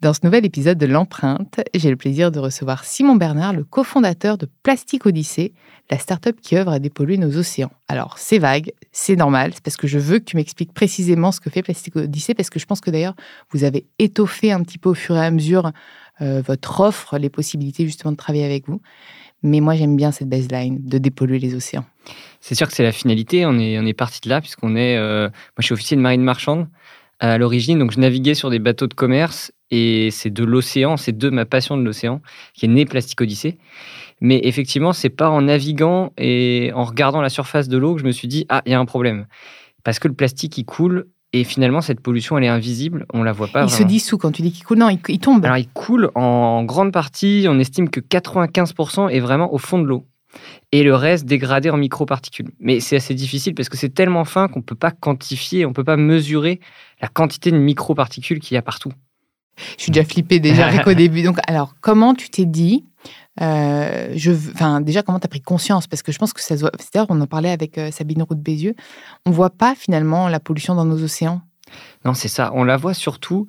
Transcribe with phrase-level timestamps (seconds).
[0.00, 4.38] Dans ce nouvel épisode de L'Empreinte, j'ai le plaisir de recevoir Simon Bernard, le cofondateur
[4.38, 5.54] de Plastique Odyssée,
[5.90, 7.72] la start-up qui œuvre à dépolluer nos océans.
[7.88, 11.40] Alors, c'est vague, c'est normal, c'est parce que je veux que tu m'expliques précisément ce
[11.40, 13.16] que fait Plastique Odyssée, parce que je pense que d'ailleurs,
[13.50, 15.72] vous avez étoffé un petit peu au fur et à mesure
[16.20, 18.80] euh, votre offre, les possibilités justement de travailler avec vous.
[19.42, 21.84] Mais moi, j'aime bien cette baseline de dépolluer les océans.
[22.40, 23.46] C'est sûr que c'est la finalité.
[23.46, 24.96] On est, parti de là, puisqu'on est.
[24.96, 26.68] Euh, moi, je suis officier de marine marchande
[27.18, 31.16] à l'origine, donc je naviguais sur des bateaux de commerce et c'est de l'océan, c'est
[31.16, 32.20] de ma passion de l'océan
[32.54, 33.58] qui est né Plastique Odyssée.
[34.20, 38.06] Mais effectivement, c'est pas en naviguant et en regardant la surface de l'eau que je
[38.06, 39.26] me suis dit ah il y a un problème
[39.84, 43.32] parce que le plastique il coule et finalement cette pollution elle est invisible, on la
[43.32, 43.64] voit pas.
[43.64, 45.44] Il se dissout quand tu dis qu'il coule, non, il, tombe.
[45.44, 49.86] Alors il coule en grande partie, on estime que 95% est vraiment au fond de
[49.86, 50.06] l'eau
[50.72, 52.50] et le reste dégradé en microparticules.
[52.60, 55.70] Mais c'est assez difficile parce que c'est tellement fin qu'on ne peut pas quantifier, on
[55.70, 56.60] ne peut pas mesurer
[57.00, 58.92] la quantité de microparticules qu'il y a partout.
[59.76, 61.22] Je suis déjà flippée déjà avec au début.
[61.22, 62.84] Donc, alors, comment tu t'es dit
[63.40, 65.86] euh, je, enfin, déjà, comment tu as pris conscience?
[65.86, 66.72] Parce que je pense que ça se voit.
[66.78, 68.74] C'est-à-dire, on en parlait avec euh, Sabine Roux de Bézieux.
[69.26, 71.40] On voit pas finalement la pollution dans nos océans.
[72.04, 72.50] Non, c'est ça.
[72.54, 73.46] On la voit surtout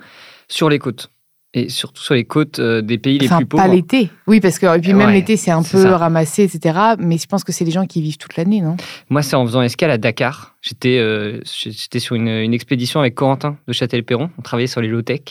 [0.47, 1.09] sur les côtes
[1.55, 3.63] et surtout sur les côtes euh, des pays les plus pauvres.
[3.63, 6.77] Pas l'été, oui, parce que et puis même l'été c'est un peu ramassé, etc.
[6.99, 8.77] Mais je pense que c'est les gens qui vivent toute l'année, non?
[9.09, 10.55] Moi, c'est en faisant escale à Dakar.
[10.61, 11.01] J'étais
[11.43, 14.29] j'étais sur une, une, expédition avec Corentin de Châtel-Perron.
[14.37, 15.21] On travaillait sur les low-tech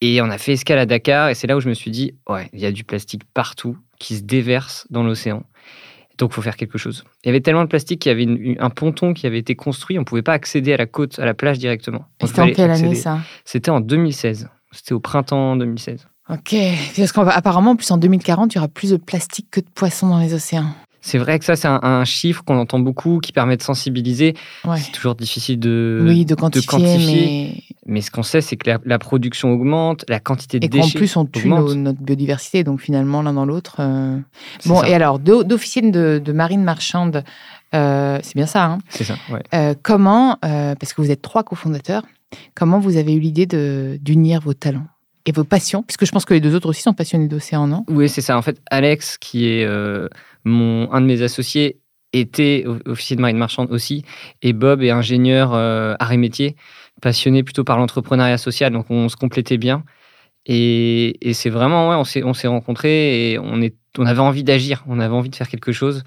[0.00, 1.28] et on a fait escale à Dakar.
[1.28, 3.76] Et c'est là où je me suis dit, ouais, il y a du plastique partout
[3.98, 5.44] qui se déverse dans l'océan.
[6.18, 7.04] Donc, il faut faire quelque chose.
[7.24, 9.98] Il y avait tellement de plastique qu'il y avait un ponton qui avait été construit.
[9.98, 12.06] On ne pouvait pas accéder à la côte, à la plage directement.
[12.24, 13.20] C'était en quelle année ça?
[13.44, 14.48] C'était en 2016.
[14.72, 16.08] C'était au printemps 2016.
[16.28, 16.56] Ok,
[16.96, 20.18] parce qu'apparemment, plus en 2040, il y aura plus de plastique que de poissons dans
[20.18, 20.74] les océans.
[21.06, 24.34] C'est vrai que ça, c'est un, chiffre qu'on entend beaucoup, qui permet de sensibiliser.
[24.76, 27.62] C'est toujours difficile de, oui, de quantifier.
[27.86, 28.00] mais...
[28.00, 30.88] ce qu'on sait, c'est que la, production augmente, la quantité de et déchets.
[30.88, 32.64] Et qu'en plus, on tue notre biodiversité.
[32.64, 33.76] Donc finalement, l'un dans l'autre.
[33.78, 34.18] Euh,
[34.64, 37.22] bon, et alors, d'officier de, de, marine marchande,
[37.72, 38.64] euh, c'est bien ça.
[38.64, 39.44] Hein c'est ça, ouais.
[39.54, 42.02] Euh, comment, parce que vous êtes trois cofondateurs,
[42.56, 43.46] Comment vous avez eu l'idée
[44.00, 44.88] d'unir vos talents
[45.24, 45.84] et vos passions?
[45.84, 47.84] Puisque je pense que les deux autres aussi sont passionnés d'océan, non?
[47.88, 48.36] Oui, c'est ça.
[48.36, 49.64] En fait, Alex, qui est
[50.46, 51.80] mon, un de mes associés,
[52.12, 54.04] était officier de marine marchande aussi.
[54.42, 56.56] Et Bob est ingénieur euh, arts et métiers,
[57.02, 58.72] passionné plutôt par l'entrepreneuriat social.
[58.72, 59.84] Donc, on se complétait bien.
[60.46, 65.36] Et, c'est vraiment, on s'est rencontrés et on avait envie d'agir, on avait envie de
[65.36, 66.04] faire quelque chose.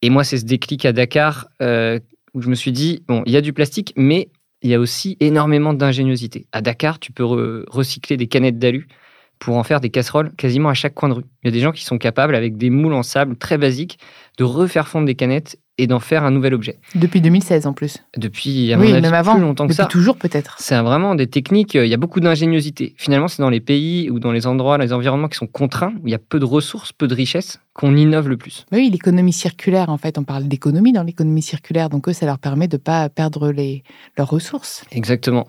[0.00, 2.00] Et moi, c'est ce déclic à Dakar euh,
[2.34, 4.30] où je me suis dit, bon, il y a du plastique, mais
[4.62, 6.46] il y a aussi énormément d'ingéniosité.
[6.52, 7.24] À Dakar, tu peux
[7.68, 8.88] recycler des canettes d'alu
[9.42, 11.24] pour en faire des casseroles quasiment à chaque coin de rue.
[11.42, 13.98] Il y a des gens qui sont capables, avec des moules en sable très basiques,
[14.38, 16.78] de refaire fondre des canettes et d'en faire un nouvel objet.
[16.94, 17.98] Depuis 2016 en plus.
[18.16, 19.86] Depuis, à oui, même avant, plus longtemps que ça.
[19.86, 20.54] toujours peut-être.
[20.60, 22.94] C'est vraiment des techniques, euh, il y a beaucoup d'ingéniosité.
[22.98, 25.92] Finalement, c'est dans les pays ou dans les endroits, dans les environnements qui sont contraints,
[26.02, 28.64] où il y a peu de ressources, peu de richesses, qu'on innove le plus.
[28.70, 32.38] Oui, l'économie circulaire, en fait, on parle d'économie dans l'économie circulaire, donc eux, ça leur
[32.38, 33.82] permet de ne pas perdre les,
[34.16, 34.84] leurs ressources.
[34.92, 35.48] Exactement.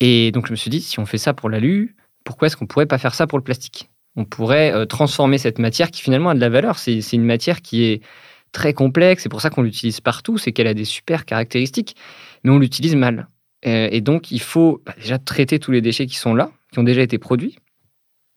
[0.00, 1.96] Et donc je me suis dit, si on fait ça pour l'alu,
[2.26, 3.88] pourquoi est-ce qu'on pourrait pas faire ça pour le plastique?
[4.16, 6.78] On pourrait euh, transformer cette matière qui finalement a de la valeur.
[6.78, 8.02] C'est une matière qui est
[8.52, 11.96] très complexe, c'est pour ça qu'on l'utilise partout, c'est qu'elle a des super caractéristiques,
[12.42, 13.28] mais on l'utilise mal.
[13.66, 16.78] Euh, et donc, il faut bah, déjà traiter tous les déchets qui sont là, qui
[16.78, 17.58] ont déjà été produits,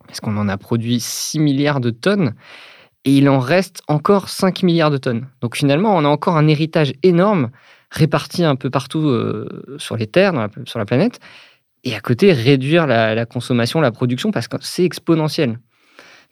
[0.06, 2.34] parce qu'on en a produit 6 milliards de tonnes,
[3.06, 5.28] et il en reste encore 5 milliards de tonnes.
[5.42, 7.50] Donc finalement, on a encore un héritage énorme
[7.92, 11.20] réparti un peu partout euh, sur les terres, sur la planète,
[11.84, 15.60] et à côté, réduire la, consommation, la production, parce que c'est exponentiel.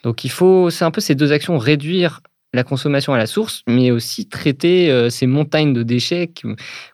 [0.03, 2.21] Donc il faut, c'est un peu ces deux actions, réduire
[2.53, 6.31] la consommation à la source, mais aussi traiter euh, ces montagnes de déchets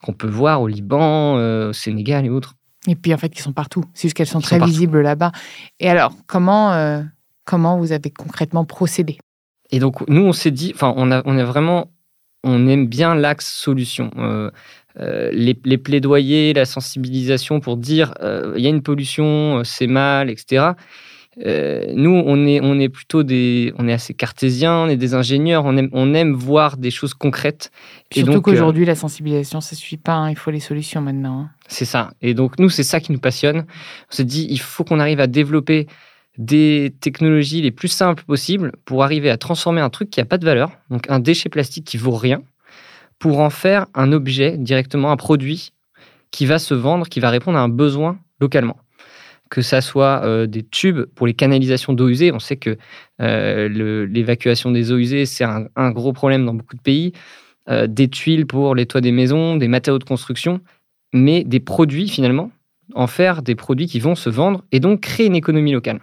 [0.02, 2.56] qu'on peut voir au Liban, euh, au Sénégal et autres.
[2.88, 3.84] Et puis en fait, qui sont partout.
[3.94, 5.32] C'est juste qu'elles sont très visibles là-bas.
[5.80, 7.02] Et alors, comment, euh,
[7.46, 9.18] comment vous avez concrètement procédé?
[9.72, 11.92] Et donc, nous, on s'est dit, enfin, on a, on a vraiment,
[12.44, 14.12] on aime bien l'axe solution.
[14.96, 18.14] Les, les, plaidoyers, la sensibilisation pour dire
[18.56, 20.74] il y a une pollution, c'est mal, etc.
[21.40, 25.14] Euh, nous, on est, on est plutôt des, on est assez cartésiens, on est des
[25.14, 27.72] ingénieurs, on aime, on aime voir des choses concrètes.
[28.12, 31.42] Surtout qu'aujourd'hui, la sensibilisation, ça suffit pas, hein, il faut les solutions maintenant.
[31.42, 31.50] Hein.
[31.68, 32.12] C'est ça.
[32.22, 33.66] Et donc, nous, c'est ça qui nous passionne.
[34.12, 35.88] On s'est dit, il faut qu'on arrive à développer
[36.38, 40.40] des technologies les plus simples possibles pour arriver à transformer un truc qui n'a pas
[40.40, 42.42] de valeur, donc un déchet plastique qui vaut rien,
[43.20, 45.72] pour en faire un objet directement, un produit
[46.32, 48.78] qui va se vendre, qui va répondre à un besoin localement
[49.54, 52.32] que ça soit euh, des tubes pour les canalisations d'eau usée.
[52.32, 52.76] On sait que
[53.22, 57.14] euh, l'évacuation des eaux usées, c'est un, gros problème dans beaucoup de pays.
[57.70, 60.60] Euh, des tuiles pour les toits des maisons, des matériaux de construction,
[61.14, 62.50] mais des produits finalement,
[62.96, 66.02] en faire des produits qui vont se vendre et donc créer une économie locale.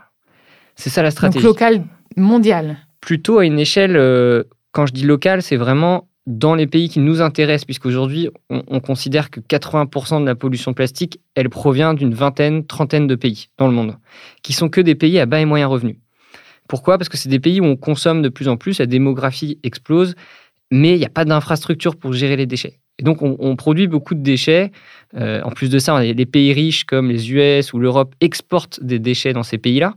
[0.77, 1.45] C'est ça la stratégie.
[1.45, 1.83] Donc locale,
[2.17, 2.77] mondiale.
[3.01, 3.97] Plutôt à une échelle,
[4.71, 8.81] quand je dis locale, c'est vraiment dans les pays qui nous intéressent, puisqu'aujourd'hui, on, on
[8.81, 13.67] considère que 80% de la pollution plastique, elle provient d'une vingtaine, trentaine de pays dans
[13.67, 13.96] le monde,
[14.43, 15.96] qui sont que des pays à bas et moyens revenus.
[16.69, 16.99] Pourquoi?
[16.99, 20.14] Parce que c'est des pays où on consomme de plus en plus, la démographie explose,
[20.70, 22.78] mais il n'y a pas d'infrastructure pour gérer les déchets.
[23.00, 24.73] Et donc, on, produit beaucoup de déchets.
[25.16, 28.99] Euh, en plus de ça, les pays riches comme les US ou l'Europe exportent des
[28.99, 29.94] déchets dans ces pays-là.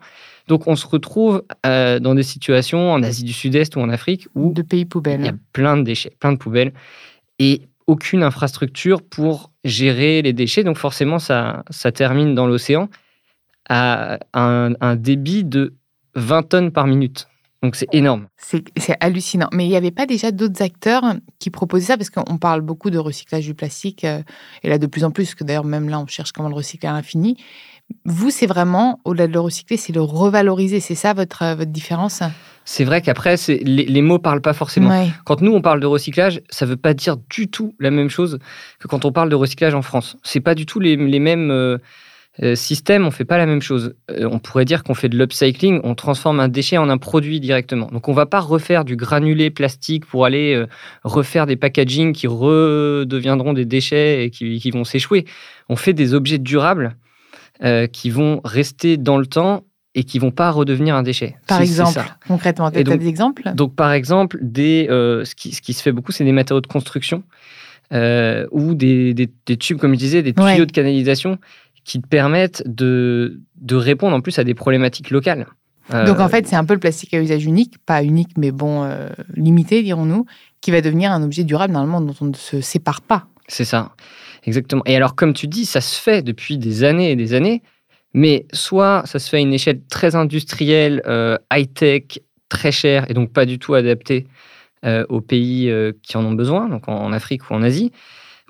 [0.47, 4.27] Donc on se retrouve euh, dans des situations en Asie du Sud-Est ou en Afrique
[4.35, 5.21] où de pays poubelles.
[5.21, 6.73] Il y a plein de déchets, plein de poubelles
[7.39, 10.63] et aucune infrastructure pour gérer les déchets.
[10.63, 12.89] Donc forcément, ça, ça termine dans l'océan
[13.69, 15.73] à un, débit de
[16.15, 17.27] 20 tonnes par minute.
[17.63, 18.27] Donc c'est énorme.
[18.37, 19.47] C'est hallucinant.
[19.53, 21.97] Mais il n'y avait pas déjà d'autres acteurs qui proposaient ça?
[21.97, 24.21] Parce qu'on parle beaucoup de recyclage du plastique, euh,
[24.63, 26.89] et là de plus en plus, que d'ailleurs même là on cherche comment le recycler
[26.89, 27.37] à l'infini.
[28.05, 30.79] Vous, c'est vraiment, au-delà de le recycler, c'est le revaloriser.
[30.79, 32.21] C'est ça votre, euh, votre différence?
[32.65, 35.05] C'est vrai qu'après, les, les, mots parlent pas forcément.
[35.25, 38.39] Quand nous, on parle de recyclage, ça veut pas dire du tout la même chose
[38.79, 40.17] que quand on parle de recyclage en France.
[40.23, 41.77] C'est pas du tout les, les mêmes euh,
[42.41, 43.93] euh, systèmes, on fait pas la même chose.
[44.09, 47.87] on pourrait dire qu'on fait de l'upcycling, on transforme un déchet en un produit directement.
[47.87, 50.65] Donc on va pas refaire du granulé plastique pour aller
[51.03, 55.25] refaire des packaging qui redeviendront des déchets et qui, qui vont s'échouer.
[55.69, 56.95] On fait des objets durables
[57.63, 59.63] euh, qui vont rester dans le temps
[59.93, 61.37] et qui vont pas redevenir un déchet.
[61.47, 63.43] Par exemple, concrètement, tu as des exemples?
[63.53, 66.61] Donc, par exemple, des, euh, ce, qui, ce, qui, se fait beaucoup, c'est des matériaux
[66.61, 67.23] de construction
[67.93, 71.37] euh, ou des, des, tubes, comme je disais, des tuyaux de canalisation
[71.83, 75.47] qui te permettent de, de répondre en plus à des problématiques locales.
[75.89, 78.89] Donc, en fait, c'est un peu le plastique à usage unique, pas unique, mais bon,
[79.35, 80.25] limité, dirons-nous,
[80.61, 83.27] qui va devenir un objet durable, normalement, dont on ne se sépare pas.
[83.49, 83.91] C'est ça.
[84.45, 84.83] Exactement.
[84.85, 87.61] Et alors, comme tu dis, ça se fait depuis des années et des années,
[88.13, 92.19] mais soit ça se fait à une échelle très industrielle, euh, high-tech,
[92.49, 94.27] très chère, et donc pas du tout adaptée
[94.85, 97.91] euh, aux pays euh, qui en ont besoin, donc en, Afrique ou en Asie.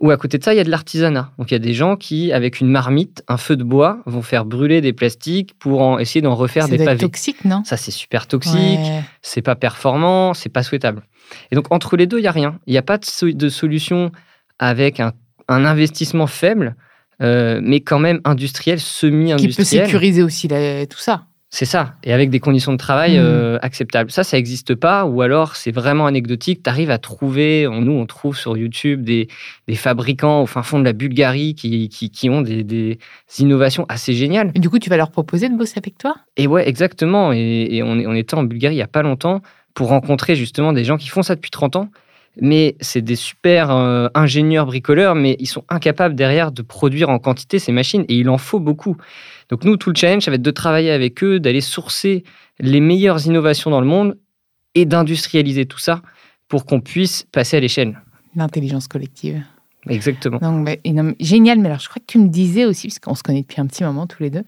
[0.02, 1.32] Ou à côté de ça, il y a de l'artisanat.
[1.38, 4.22] Donc il y a des gens qui, avec une marmite, un feu de bois, vont
[4.22, 7.00] faire brûler des plastiques pour en, essayer d'en refaire des pavés.
[7.00, 7.64] C'est toxique, non?
[7.64, 8.80] Ça, c'est super toxique,
[9.22, 11.04] c'est pas performant, c'est pas souhaitable.
[11.52, 12.60] Et donc entre les deux, il y a rien.
[12.68, 14.12] Il n'y a pas de, de solution
[14.60, 15.14] avec un
[15.48, 16.76] un investissement faible,
[17.22, 19.52] euh, mais quand même industriel, semi-industriel.
[19.52, 21.26] Qui peut sécuriser aussi tout ça.
[21.56, 23.22] C'est ça, et avec des conditions de travail mmh.
[23.22, 24.10] euh, acceptables.
[24.10, 26.64] Ça, ça n'existe pas, ou alors c'est vraiment anecdotique.
[26.64, 29.28] Tu arrives à trouver, nous on trouve sur YouTube des,
[29.76, 32.98] fabricants au fin fond de la Bulgarie qui, qui, ont des,
[33.38, 34.52] innovations assez géniales.
[34.56, 36.16] Et du coup, tu vas leur proposer de bosser avec toi?
[36.38, 37.32] Et ouais, exactement.
[37.34, 39.44] Et, on, on était en Bulgarie il n'y a pas longtemps
[39.76, 41.90] pour rencontrer justement des gens qui font ça depuis 30 ans
[42.42, 47.20] mais c'est des super euh, ingénieurs bricoleurs, mais ils sont incapables derrière de produire en
[47.20, 48.98] quantité ces machines et il en faut beaucoup.
[49.50, 52.24] Donc nous, tout le challenge, ça va être de travailler avec eux, d'aller sourcer
[52.60, 54.18] les meilleures innovations dans le monde
[54.76, 56.02] et d'industrialiser tout ça
[56.48, 58.02] pour qu'on puisse passer à l'échelle.
[58.36, 59.44] L'intelligence collective.
[59.90, 60.40] Exactement.
[60.40, 60.76] Donc, bah,
[61.20, 63.62] génial, mais alors je crois que tu me disais aussi, parce qu'on se connaît depuis
[63.62, 64.44] un petit moment tous les deux,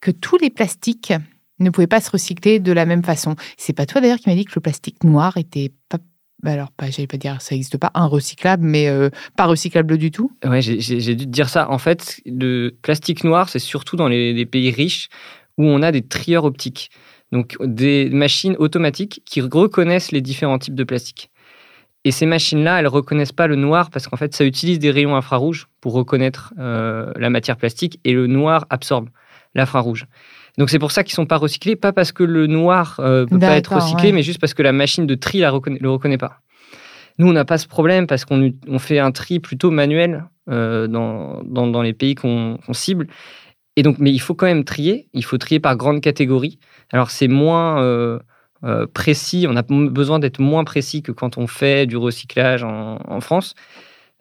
[0.00, 1.12] que tous les plastiques
[1.58, 3.36] ne pouvaient pas se recycler de la même façon.
[3.56, 5.98] C'est pas toi d'ailleurs qui m'as dit que le plastique noir était pas
[6.44, 9.96] bah alors, pas, j'allais pas dire, ça n'existe pas, un recyclable, mais euh, pas recyclable
[9.96, 11.70] du tout Ouais, j'ai dû te dire ça.
[11.70, 15.08] En fait, le plastique noir, c'est surtout dans les, pays riches
[15.56, 16.90] où on a des trieurs optiques.
[17.32, 21.30] Donc, des machines automatiques qui reconnaissent les différents types de plastique.
[22.04, 25.16] Et ces machines-là, elles reconnaissent pas le noir parce qu'en fait, ça utilise des rayons
[25.16, 29.08] infrarouges pour reconnaître euh, la matière plastique et le noir absorbe
[29.54, 30.04] l'infrarouge.
[30.58, 33.38] Donc c'est pour ça qu'ils sont pas recyclés, pas parce que le noir euh, peut
[33.38, 36.18] pas être recyclé, mais juste parce que la machine de tri la reconnaît, le reconnaît
[36.18, 36.40] pas.
[37.18, 40.86] Nous, on n'a pas ce problème parce qu'on on fait un tri plutôt manuel euh,
[40.86, 43.06] dans, dans, dans, les pays qu'on cible.
[43.76, 45.08] Et donc, mais il faut quand même trier.
[45.12, 46.58] Il faut trier par grande catégorie.
[46.92, 48.18] Alors c'est moins euh,
[48.64, 49.46] euh, précis.
[49.48, 53.54] On a besoin d'être moins précis que quand on fait du recyclage en, en France.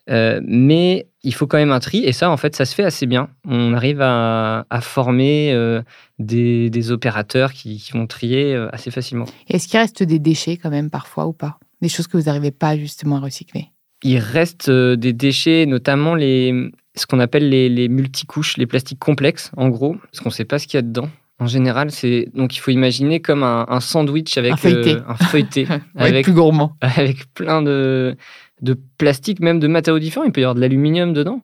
[0.09, 2.83] Euh, mais il faut quand même un tri, et ça, en fait, ça se fait
[2.83, 3.29] assez bien.
[3.47, 5.81] On arrive à, former euh,
[6.19, 9.25] des, opérateurs qui, vont trier euh, assez facilement.
[9.47, 11.59] Est-ce qu'il reste des déchets quand même parfois ou pas?
[11.81, 13.69] Des choses que vous n'arrivez pas justement à recycler?
[14.03, 19.51] Il reste des déchets, notamment les, ce qu'on appelle les, les, multicouches, les plastiques complexes,
[19.55, 21.09] en gros, parce qu'on ne sait pas ce qu'il y a dedans.
[21.39, 25.67] En général, c'est donc il faut imaginer comme un, sandwich avec un feuilleté, un feuilleté
[25.95, 28.15] avec plus gourmand, avec plein de
[28.63, 30.25] de plastique, même de matériaux différents.
[30.25, 31.43] Il peut y avoir de l'aluminium dedans.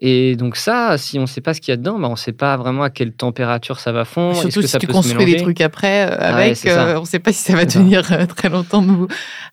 [0.00, 2.12] Et donc ça, si on ne sait pas ce qu'il y a dedans, bah on
[2.12, 4.36] ne sait pas vraiment à quelle température ça va fondre.
[4.36, 7.42] Surtout si tu construis des trucs après euh, avec, euh, on ne sait pas si
[7.42, 8.80] ça va tenir euh, très longtemps.
[8.80, 9.08] Non,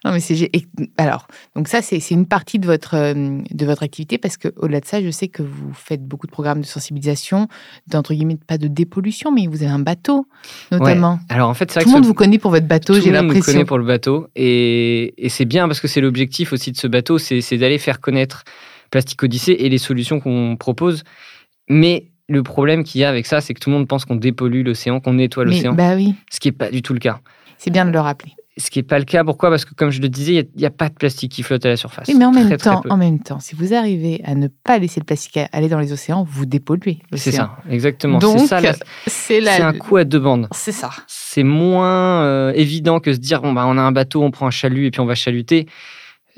[0.05, 0.51] mais c'est
[0.97, 4.85] alors donc ça c'est une partie de votre de votre activité parce que au-delà de
[4.85, 7.47] ça, je sais que vous faites beaucoup de programmes de sensibilisation,
[7.87, 10.27] d'entre guillemets pas de dépollution, mais vous avez un bateau
[10.71, 11.19] notamment.
[11.29, 12.93] Alors en fait, tout le monde vous connaît pour votre bateau.
[12.93, 13.23] J'ai l'impression.
[13.23, 16.01] Tout le monde vous connaît pour le bateau et, et c'est bien parce que c'est
[16.01, 18.43] l'objectif aussi de ce bateau, c'est d'aller faire connaître
[18.95, 21.03] Plastique Odyssée et les solutions qu'on propose.
[21.67, 24.15] Mais le problème qu'il y a avec ça, c'est que tout le monde pense qu'on
[24.15, 25.73] dépollue l'océan, qu'on nettoie l'océan.
[25.73, 26.15] Bah oui.
[26.31, 27.19] Ce qui n'est pas du tout le cas.
[27.57, 28.31] C'est bien de le rappeler.
[28.55, 29.49] Ce qui n'est pas le cas, pourquoi?
[29.49, 31.69] Parce que, comme je le disais, il n'y a, pas de plastique qui flotte à
[31.69, 32.07] la surface.
[32.07, 35.01] Oui, mais en même, temps, en même temps, si vous arrivez à ne pas laisser
[35.01, 38.19] le plastique aller dans les océans, vous dépolluez C'est ça, exactement.
[38.19, 38.39] Donc,
[39.07, 40.47] c'est un coup à deux bandes.
[40.53, 40.91] C'est ça.
[41.07, 44.47] C'est moins euh, évident que se dire bon, bah, on a un bateau, on prend
[44.47, 45.67] un chalut et puis on va chaluter.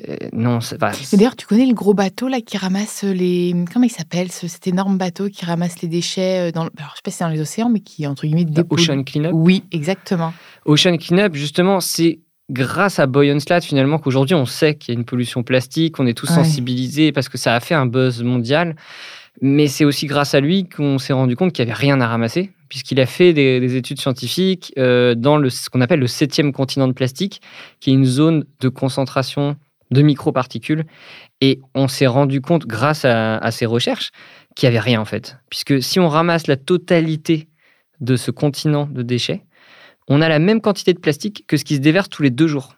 [0.08, 0.92] Euh, non, c'est pas.
[1.13, 3.56] D'ailleurs, tu connais le gros bateau là qui ramasse les.
[3.72, 6.62] Comment il s'appelle cet énorme bateau qui ramasse les déchets euh, dans.
[6.77, 8.88] Alors, je sais pas si c'est dans les océans, mais qui entre guillemets dépose.
[8.89, 9.32] Ocean Cleanup.
[9.34, 10.34] Oui, exactement.
[10.66, 15.00] Ocean Cleanup, justement, c'est grâce à Boy Slat finalement qu'aujourd'hui on sait qu'il y a
[15.00, 18.75] une pollution plastique, on est tous sensibilisés parce que ça a fait un buzz mondial.
[19.42, 22.08] Mais c'est aussi grâce à lui qu'on s'est rendu compte qu'il n'y avait rien à
[22.08, 26.51] ramasser, puisqu'il a fait des, études scientifiques euh, dans le, ce qu'on appelle le septième
[26.51, 27.42] continent de plastique,
[27.80, 29.56] qui est une zone de concentration
[29.91, 30.86] de microparticules.
[31.41, 34.12] Et on s'est rendu compte, grâce à, ces recherches,
[34.56, 35.38] qu'il n'y avait rien en fait.
[35.50, 37.50] Puisque si on ramasse la totalité
[38.00, 39.44] de ce continent de déchets,
[40.08, 42.48] on a la même quantité de plastique que ce qui se déverse tous les deux
[42.48, 42.75] jours.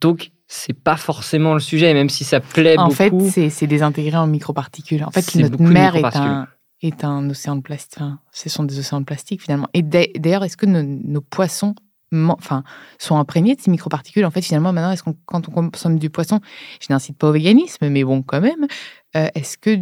[0.00, 3.26] Donc, c'est pas forcément le sujet, même si ça plaît beaucoup.
[3.26, 5.04] En fait, c'est désintégré en microparticules.
[5.04, 6.48] En fait, notre mer est un,
[6.82, 8.02] est un océan de plastique.
[8.32, 9.68] ce sont des océans de plastique finalement.
[9.74, 11.74] Et d'ailleurs, est-ce que nos poissons
[12.12, 12.64] enfin,
[12.98, 14.24] sont imprégnés de ces microparticules.
[14.24, 16.40] En fait, finalement, maintenant, est-ce qu'on, quand on consomme du poisson,
[16.80, 18.66] je n'incite pas au véganisme, mais bon, quand même,
[19.16, 19.78] euh, est-ce que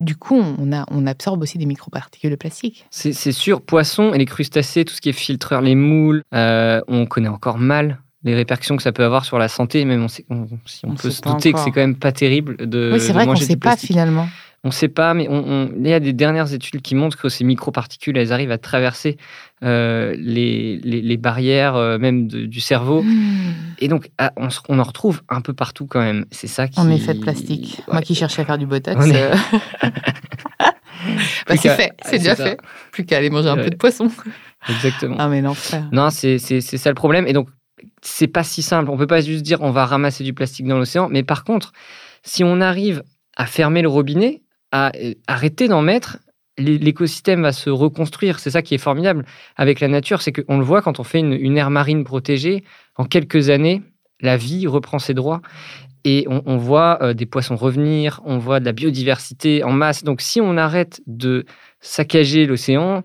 [0.00, 4.18] du coup, on, a, on absorbe aussi des microparticules de plastique c'est, sûr, poisson et
[4.18, 8.34] les crustacés, tout ce qui est filtreur, les moules, euh, on connaît encore mal les
[8.34, 11.10] répercussions que ça peut avoir sur la santé, même on, sait, on, si on, peut
[11.10, 12.92] se douter que c'est quand même pas terrible de.
[12.94, 14.26] Oui, c'est vrai qu'on ne sait pas finalement.
[14.64, 17.28] On ne sait pas, mais on, il y a des dernières études qui montrent que
[17.28, 19.18] ces microparticules, elles arrivent à traverser
[19.62, 23.02] euh, les, les, barrières euh, même du cerveau.
[23.02, 23.52] Hmm.
[23.78, 26.24] Et donc, ah, on, on, en retrouve un peu partout quand même.
[26.30, 26.80] C'est ça qui...
[26.80, 27.82] En effet de plastique.
[27.92, 29.06] Moi qui cherchais à faire du botox.
[29.06, 29.34] Euh,
[31.46, 32.58] bah, c'est fait, c'est déjà fait.
[32.90, 34.10] Plus qu'à aller manger un peu de poisson.
[34.68, 35.16] Exactement.
[35.18, 35.86] Ah mais l'enfer.
[35.92, 37.26] Non, c'est ça le problème.
[37.26, 37.48] Et donc,
[38.00, 38.90] c'est pas si simple.
[38.90, 41.08] On peut pas juste dire on va ramasser du plastique dans l'océan.
[41.10, 41.72] Mais par contre,
[42.22, 43.02] si on arrive
[43.36, 44.42] à fermer le robinet,
[44.74, 46.18] à euh, arrêter d'en mettre,
[46.58, 48.40] l'écosystème va se reconstruire.
[48.40, 51.20] C'est ça qui est formidable avec la nature, c'est qu'on le voit quand on fait
[51.20, 52.64] une, aire marine protégée,
[52.96, 53.82] en quelques années,
[54.20, 55.42] la vie reprend ses droits.
[56.06, 60.04] Et on, voit euh, des poissons revenir, on voit de la biodiversité en masse.
[60.04, 61.46] Donc si on arrête de
[61.80, 63.04] saccager l'océan,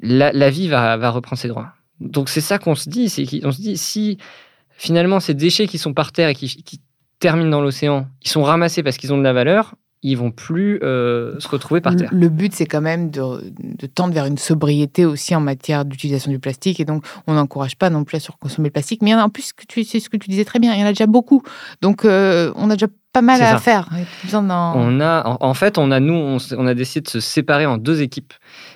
[0.00, 1.72] la, vie va, reprendre ses droits.
[2.00, 4.18] Donc c'est ça qu'on se dit, c'est qu'on se dit si
[4.76, 6.80] finalement ces déchets qui sont par terre et qui, qui
[7.20, 10.78] terminent dans l'océan, ils sont ramassés parce qu'ils ont de la valeur, ils vont plus
[10.82, 12.10] euh, se retrouver par terre.
[12.12, 13.40] Le but, c'est quand même de,
[13.94, 16.78] tendre vers une sobriété aussi en matière d'utilisation du plastique.
[16.78, 19.00] Et donc, on n'encourage pas non plus à surconsommer le plastique.
[19.00, 19.52] Mais en plus,
[19.84, 21.42] c'est ce que tu disais très bien, il y en a déjà beaucoup.
[21.80, 23.88] Donc, euh, on a déjà pas mal à faire.
[24.34, 28.02] On a, en, fait, on a nous, on, a décidé de se séparer en deux
[28.02, 28.34] équipes.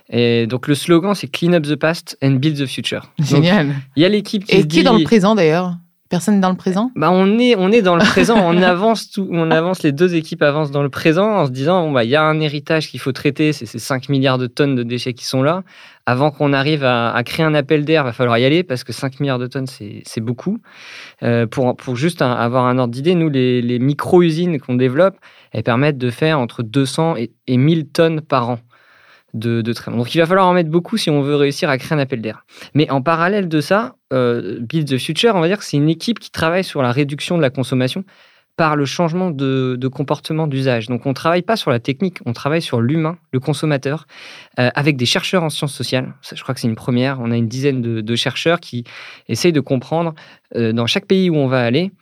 [0.08, 3.12] Et donc le slogan, c'est Clean up the past and build the future.
[3.18, 3.74] Génial.
[3.96, 5.76] Il y a l'équipe qui et qui est dans le présent d'ailleurs?
[6.08, 6.90] Personne dans le présent?
[6.96, 10.14] Bah on, est, on est dans le présent, on, avance tout, on avance, les deux
[10.14, 12.88] équipes avancent dans le présent en se disant, bon, bah, il y a un héritage
[12.88, 15.64] qu'il faut traiter, c'est ces 5 milliards de tonnes de déchets qui sont là.
[16.06, 18.94] Avant qu'on arrive à, créer un appel d'air, il va falloir y aller parce que
[18.94, 20.58] 5 milliards de tonnes, c'est beaucoup.
[21.22, 25.16] Euh, pour, pour juste avoir un ordre d'idée, nous, les, les micro-usines qu'on développe,
[25.52, 28.58] elles permettent de faire entre 200 et, et 1000 tonnes par an
[29.34, 29.98] de, de traitement.
[29.98, 32.20] Donc il va falloir en mettre beaucoup si on veut réussir à créer un appel
[32.20, 32.44] d'air.
[32.74, 35.90] Mais en parallèle de ça, euh, Build the Future, on va dire que c'est une
[35.90, 38.04] équipe qui travaille sur la réduction de la consommation
[38.56, 40.88] par le changement de, comportement d'usage.
[40.88, 44.06] Donc on ne travaille pas sur la technique, on travaille sur l'humain, le consommateur,
[44.58, 46.14] euh, avec des chercheurs en sciences sociales.
[46.34, 47.20] Je crois que c'est une première.
[47.20, 48.82] On a une dizaine de, chercheurs qui
[49.28, 50.14] essayent de comprendre
[50.56, 51.92] euh, dans chaque pays où on va aller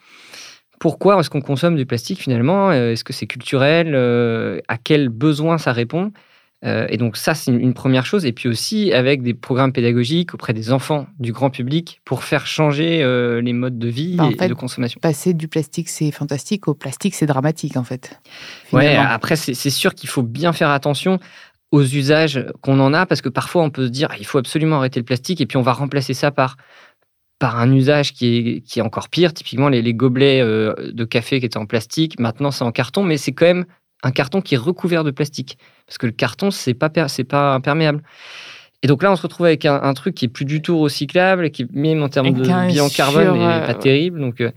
[0.78, 2.70] pourquoi est-ce qu'on consomme du plastique finalement?
[2.70, 3.94] Est-ce que c'est culturel?
[4.68, 6.12] À quel besoin ça répond?
[6.66, 8.24] Euh, et donc ça, c'est une, première chose.
[8.26, 12.46] Et puis aussi avec des programmes pédagogiques auprès des enfants, du grand public, pour faire
[12.46, 14.98] changer euh, les modes de vie bah, et, de consommation.
[15.00, 18.20] Passer du plastique, c'est fantastique, au plastique, c'est dramatique en fait.
[18.72, 21.18] Ouais, après, c'est sûr qu'il faut bien faire attention
[21.72, 24.76] aux usages qu'on en a, parce que parfois on peut se dire, il faut absolument
[24.76, 26.56] arrêter le plastique, et puis on va remplacer ça par
[27.38, 29.34] par un usage qui est, qui est encore pire.
[29.34, 33.18] Typiquement, les, gobelets euh, de café qui étaient en plastique, maintenant c'est en carton, mais
[33.18, 33.66] c'est quand même
[34.02, 35.58] un carton qui est recouvert de plastique.
[35.86, 38.02] Parce que le carton, c'est pas, c'est pas imperméable.
[38.82, 41.50] Et donc là, on se retrouve avec un, truc qui est plus du tout recyclable,
[41.50, 44.20] qui même en termes de bilan carbone n'est pas terrible.
[44.20, 44.52] Donc euh,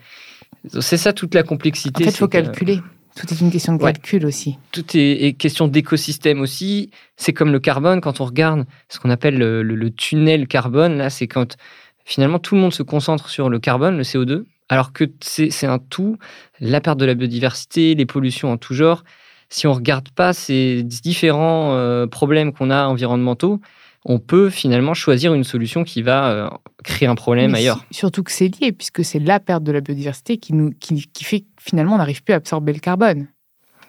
[0.79, 2.03] c'est ça toute la complexité.
[2.03, 2.81] En fait, il faut calculer.
[3.15, 4.57] Tout est une question de calcul aussi.
[4.71, 6.91] Tout est, question d'écosystème aussi.
[7.17, 11.09] C'est comme le carbone, quand on regarde ce qu'on appelle le, le, tunnel carbone, là,
[11.09, 11.57] c'est quand
[12.05, 15.79] finalement tout le monde se concentre sur le carbone, le CO2, alors que c'est un
[15.79, 16.17] tout,
[16.59, 19.03] la perte de la biodiversité, les pollutions en tout genre,
[19.49, 23.59] si on ne regarde pas ces différents euh, problèmes qu'on a environnementaux,
[24.05, 26.49] on peut finalement choisir une solution qui va euh,
[26.83, 27.83] créer un problème ailleurs.
[27.91, 31.41] Surtout que c'est lié, puisque c'est la perte de la biodiversité qui, nous, qui, fait
[31.41, 33.27] que finalement on n'arrive plus à absorber le carbone.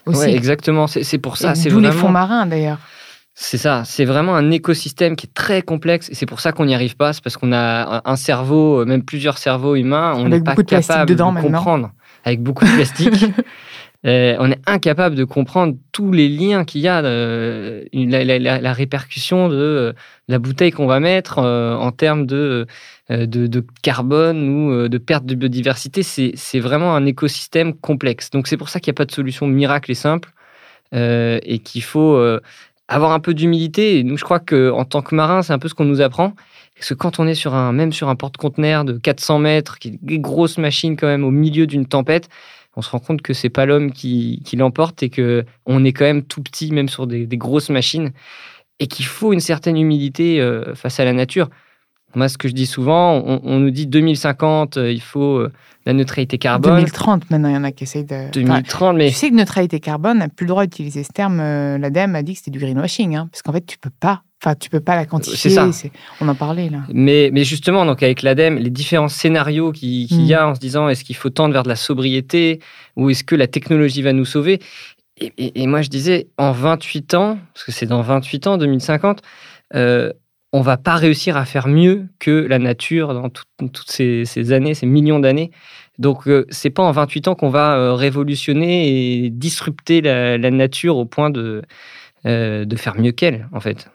[0.06, 0.86] Oui, exactement.
[0.86, 1.52] C'est pour ça.
[1.52, 1.80] D'où vraiment...
[1.80, 2.78] les fonds marins d'ailleurs.
[3.34, 6.66] C'est ça, c'est vraiment un écosystème qui est très complexe et c'est pour ça qu'on
[6.66, 7.12] n'y arrive pas.
[7.12, 11.23] C'est parce qu'on a un cerveau, même plusieurs cerveaux humains, on n'est pas capable de
[11.23, 11.92] comprendre.
[12.25, 13.25] Avec beaucoup de plastique.
[14.06, 19.49] Euh, on est incapable de comprendre tous les liens qu'il y a, euh, la, répercussion
[19.49, 19.93] de, euh,
[20.28, 22.67] la bouteille qu'on va mettre en termes de,
[23.10, 26.02] de, carbone ou de perte de biodiversité.
[26.02, 28.30] C'est vraiment un écosystème complexe.
[28.30, 30.30] Donc c'est pour ça qu'il n'y a pas de solution miracle et simple
[30.93, 32.19] et qu'il faut
[32.89, 34.02] avoir un peu d'humilité.
[34.02, 36.34] Nous, je crois qu'en tant que marin, c'est un peu ce qu'on nous apprend.
[36.76, 39.89] Parce que quand on est sur un, même sur un porte-conteneur de 400 mètres, qui
[39.89, 42.30] est une grosse machine quand même au milieu d'une tempête,
[42.80, 46.06] on se rend compte que c'est pas l'homme qui, l'emporte et que on est quand
[46.06, 48.12] même tout petit, même sur des, grosses machines,
[48.78, 51.50] et qu'il faut une certaine humilité euh, face à la nature.
[52.14, 55.52] Moi, ce que je dis souvent, on, nous dit 2050, euh, il faut euh,
[55.86, 56.76] la neutralité carbone.
[56.76, 58.30] 2030, maintenant, il y en a qui essayent de.
[58.32, 59.08] 2030, mais.
[59.08, 61.38] Tu sais que neutralité carbone n'a plus le droit d'utiliser ce terme.
[61.38, 64.54] L'ADEME a dit que c'était du greenwashing, hein, parce qu'en fait, tu peux pas Enfin,
[64.54, 65.50] tu peux pas la quantifier.
[65.50, 65.68] C'est ça.
[66.23, 66.78] On en parlait là.
[66.94, 70.88] Mais, mais justement, donc avec l'ADEME, les différents scénarios qu'il y a en se disant
[70.88, 72.60] est-ce qu'il faut tendre vers de la sobriété
[72.96, 74.60] ou est-ce que la technologie va nous sauver?
[75.36, 79.20] Et, moi, je disais en 28 ans, parce que c'est dans 28 ans, 2050,
[79.75, 80.10] euh,
[80.52, 84.86] on va pas réussir à faire mieux que la nature dans toutes ces, années, ces
[84.86, 85.50] millions d'années.
[85.99, 90.97] Donc, euh, c'est pas en 28 ans qu'on va euh, révolutionner et disrupter la, nature
[90.97, 91.63] au point de,
[92.26, 93.89] euh, de faire mieux qu'elle, en fait.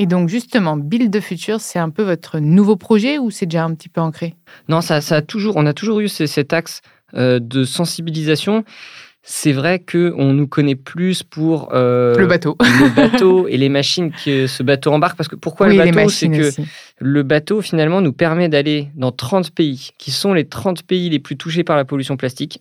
[0.00, 3.64] Et donc justement, Build the Future, c'est un peu votre nouveau projet ou c'est déjà
[3.64, 4.36] un petit peu ancré?
[4.68, 6.82] Non, ça, ça a toujours, on a toujours eu cet axe
[7.14, 8.64] euh, de sensibilisation.
[9.22, 13.68] C'est vrai que on nous connaît plus pour euh, le bateau, le bateau et les
[13.68, 15.16] machines que ce bateau embarque.
[15.16, 16.50] Parce que pourquoi le bateau C'est que
[16.98, 21.18] le bateau finalement nous permet d'aller dans 30 pays, qui sont les 30 pays les
[21.18, 22.60] plus touchés par la pollution plastique.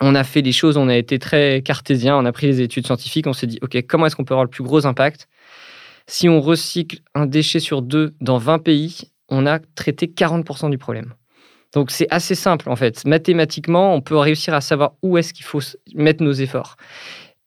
[0.00, 2.86] On a fait les choses, on a été très cartésien, on a pris les études
[2.86, 5.26] scientifiques, on s'est dit, OK, comment est-ce qu'on peut avoir le plus gros impact?
[6.06, 10.78] Si on recycle un déchet sur deux dans 20 pays, on a traité 40% du
[10.78, 11.14] problème.
[11.72, 13.04] Donc c'est assez simple en fait.
[13.04, 15.60] Mathématiquement, on peut réussir à savoir où est-ce qu'il faut
[15.94, 16.76] mettre nos efforts.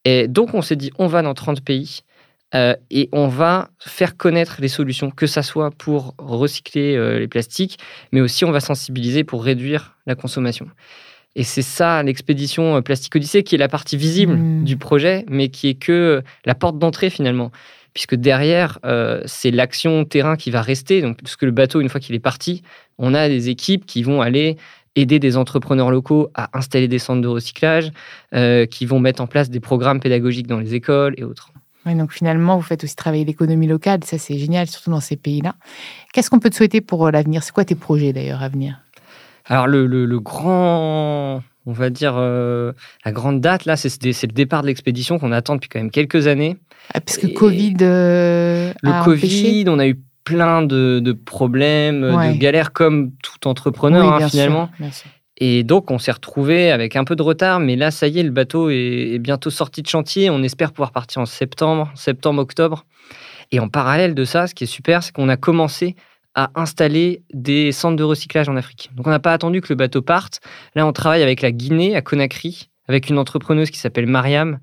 [0.04, 2.02] Et donc on s'est dit, on va dans 30 pays
[2.54, 7.28] euh, et on va faire connaître les solutions, que ça soit pour recycler euh, les
[7.28, 7.78] plastiques,
[8.12, 10.68] mais aussi on va sensibiliser pour réduire la consommation.
[11.36, 14.64] Et c'est ça l'expédition euh, Plastique Odyssée qui est la partie visible mmh.
[14.64, 17.52] du projet, mais qui est que la porte d'entrée finalement
[17.94, 21.02] puisque derrière, euh, c'est l'action terrain qui va rester.
[21.02, 22.62] Donc, puisque le bateau, une fois qu'il est parti,
[22.98, 24.56] on a des équipes qui vont aller
[24.96, 27.92] aider des entrepreneurs locaux à installer des centres de recyclage,
[28.34, 31.50] euh, qui vont mettre en place des programmes pédagogiques dans les écoles et autres.
[31.86, 35.54] donc finalement, vous faites aussi travailler l'économie locale, ça c'est génial, surtout dans ces pays-là.
[36.12, 37.42] Qu'est-ce qu'on peut te souhaiter pour euh, l'avenir?
[37.42, 38.80] C'est quoi tes projets d'ailleurs à venir?
[39.46, 42.72] Alors, le, le, le grand on va dire, euh,
[43.04, 46.26] la grande date, là, c'est le départ de l'expédition qu'on attend depuis quand même quelques
[46.26, 46.56] années.
[46.94, 47.76] Ah, parce que Covid.
[47.82, 54.28] Euh, le Covid, on a eu plein de, problèmes, de galères, comme tout entrepreneur, hein,
[54.28, 54.70] finalement.
[55.42, 58.22] Et donc, on s'est retrouvé avec un peu de retard, mais là, ça y est,
[58.22, 60.28] le bateau est, est bientôt sorti de chantier.
[60.28, 62.84] On espère pouvoir partir en septembre, septembre-octobre.
[63.50, 65.96] Et en parallèle de ça, ce qui est super, c'est qu'on a commencé
[66.34, 68.90] à installer des centres de recyclage en Afrique.
[68.94, 70.40] Donc on n'a pas attendu que le bateau parte.
[70.74, 74.58] Là, on travaille avec la Guinée, à Conakry, avec une entrepreneuse qui s'appelle Mariam,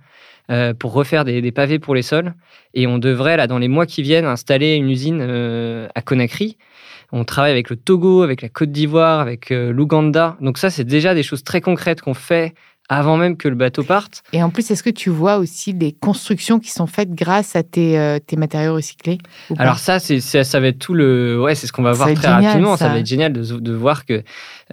[0.50, 2.34] euh, pour refaire des, pavés pour les sols.
[2.74, 6.58] Et on devrait, là, dans les mois qui viennent, installer une usine euh, à Conakry.
[7.12, 10.38] On travaille avec le Togo, avec la Côte d'Ivoire, avec euh, l'Ouganda.
[10.40, 12.54] Donc ça, c'est déjà des choses très concrètes qu'on fait
[12.90, 14.24] avant même que le bateau parte.
[14.32, 17.64] Et en plus, est-ce que tu vois aussi des constructions qui sont faites grâce à
[17.64, 19.18] tes, euh, tes matériaux recyclés
[19.58, 21.42] Alors ça, c'est, ça, va être tout le...
[21.42, 22.78] Ouais, c'est ce qu'on va voir très rapidement.
[22.78, 22.90] Ça.
[22.90, 24.24] va être génial de, de voir que...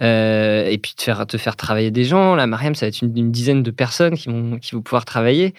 [0.01, 2.35] Euh, et puis de faire, te faire travailler des gens.
[2.35, 5.53] Là, Mariam, ça va être une, dizaine de personnes qui vont, qui vont pouvoir travailler.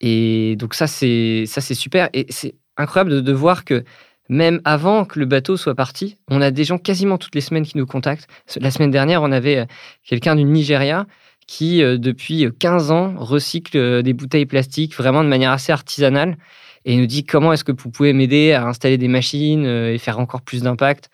[0.00, 2.08] Et donc ça, c'est, ça, c'est super.
[2.14, 3.84] Et c'est incroyable de, de voir que
[4.30, 7.66] même avant que le bateau soit parti, on a des gens quasiment toutes les semaines
[7.66, 8.28] qui nous contactent.
[8.60, 9.64] La semaine dernière, on avait euh,
[10.04, 11.04] quelqu'un du Nigeria
[11.50, 16.36] qui, euh, depuis 15 ans, recycle euh, des bouteilles plastiques vraiment de manière assez artisanale
[16.84, 19.98] et nous dit comment est-ce que vous pouvez m'aider à installer des machines euh, et
[19.98, 21.10] faire encore plus d'impact.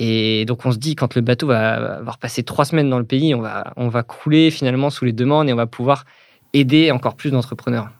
[0.00, 3.04] Et donc on se dit, quand le bateau va avoir passé trois semaines dans le
[3.04, 6.04] pays, on va, on va crouler finalement sous les demandes et on va pouvoir
[6.52, 7.90] aider encore plus d'entrepreneurs.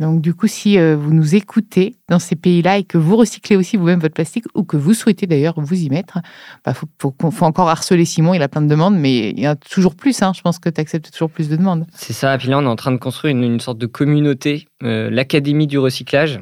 [0.00, 3.56] Donc du coup, si euh, vous nous écoutez dans ces pays-là et que vous recyclez
[3.56, 7.14] aussi vous-même votre plastique ou que vous souhaitez d'ailleurs vous y mettre, il bah, faut,
[7.40, 10.22] encore harceler Simon, il a plein de demandes, mais il y a toujours plus.
[10.22, 10.32] Hein.
[10.34, 11.86] je pense que tu acceptes toujours plus de demandes.
[11.94, 12.34] C'est ça.
[12.34, 15.66] Et puis là, on est en train de construire une, sorte de communauté, euh, l'Académie
[15.66, 16.40] du recyclage,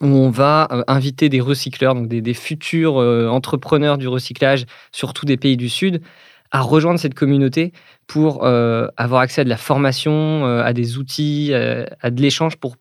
[0.00, 5.36] où on va euh, inviter des recycleurs, donc des, futurs entrepreneurs du recyclage, surtout des
[5.36, 6.02] pays du Sud,
[6.52, 7.72] à rejoindre cette communauté
[8.06, 12.20] pour euh, avoir accès à de la formation, euh, à des outils, euh, à de
[12.20, 12.76] l'échange pour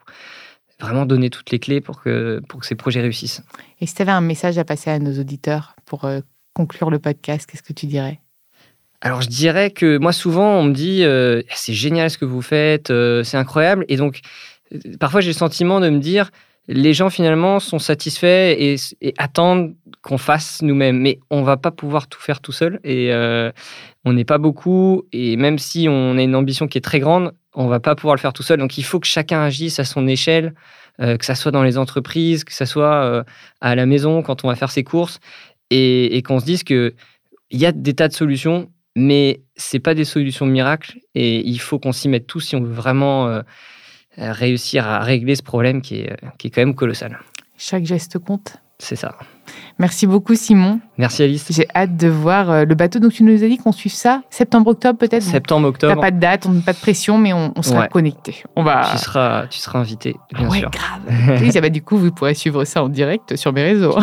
[0.80, 3.42] vraiment donner toutes les clés pour que, pour que ces projets réussissent.
[3.80, 6.08] Et si tu avais un message à passer à nos auditeurs pour
[6.54, 8.20] conclure le podcast, qu'est-ce que tu dirais?
[9.00, 11.04] Alors je dirais que moi souvent on me dit
[11.56, 12.92] c'est génial ce que vous faites,
[13.24, 14.22] c'est incroyable et donc
[15.00, 16.32] parfois j'ai le sentiment de me dire
[16.68, 18.78] les gens finalement sont satisfaits et,
[19.18, 21.00] attendent qu'on fasse nous-mêmes.
[21.00, 23.52] Mais on va pas pouvoir tout faire tout seul et euh,
[24.06, 25.04] on n'est pas beaucoup.
[25.12, 28.16] Et même si on a une ambition qui est très grande, on va pas pouvoir
[28.16, 28.60] le faire tout seul.
[28.60, 30.54] Donc il faut que chacun agisse à son échelle,
[31.00, 33.24] euh, que ça soit dans les entreprises, que ça soit euh,
[33.60, 35.20] à la maison quand on va faire ses courses
[35.70, 36.94] et, qu'on se dise que
[37.50, 41.60] il y a des tas de solutions, mais c'est pas des solutions miracles et il
[41.60, 43.42] faut qu'on s'y mette tous si on veut vraiment
[44.18, 47.20] réussir à régler ce problème qui est, qui est quand même colossal.
[47.58, 48.58] Chaque geste compte.
[48.82, 49.14] C'est ça.
[49.78, 50.80] Merci beaucoup Simon.
[50.98, 51.46] Merci Alice.
[51.52, 53.00] J'ai hâte de voir euh, le bateau.
[53.00, 55.22] Donc tu nous as dit qu'on suive ça septembre-octobre peut-être?
[55.22, 55.94] Septembre-octobre.
[55.94, 58.44] T'as pas de date, on n'a pas de pression, mais on, sera connecté.
[58.56, 58.90] On va...
[58.92, 61.52] Tu seras, tu seras invité, bien ouais, grave.
[61.62, 63.98] bah, du coup, vous pourrez suivre ça en direct sur mes réseaux.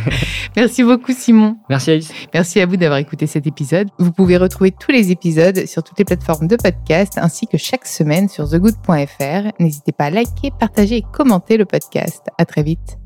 [0.56, 1.56] Merci beaucoup Simon.
[1.68, 2.12] Merci Alice.
[2.32, 3.88] Merci à vous d'avoir écouté cet épisode.
[3.98, 7.86] Vous pouvez retrouver tous les épisodes sur toutes les plateformes de podcast ainsi que chaque
[7.86, 9.52] semaine sur thegood.fr.
[9.60, 12.26] N'hésitez pas à liker, partager et commenter le podcast.
[12.38, 13.01] À très vite.